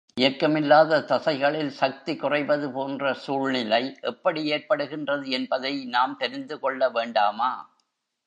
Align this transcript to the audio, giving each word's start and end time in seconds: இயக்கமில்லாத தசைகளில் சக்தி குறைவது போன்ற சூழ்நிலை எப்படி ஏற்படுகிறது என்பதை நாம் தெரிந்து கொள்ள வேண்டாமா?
இயக்கமில்லாத 0.17 0.99
தசைகளில் 1.01 1.69
சக்தி 1.71 2.15
குறைவது 2.15 2.71
போன்ற 2.71 3.13
சூழ்நிலை 3.13 3.81
எப்படி 4.01 4.43
ஏற்படுகிறது 4.45 5.29
என்பதை 5.29 5.85
நாம் 5.85 6.17
தெரிந்து 6.17 6.59
கொள்ள 6.59 6.89
வேண்டாமா? 6.89 7.51